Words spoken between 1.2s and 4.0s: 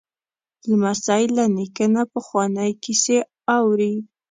له نیکه نه پخوانۍ کیسې اوري.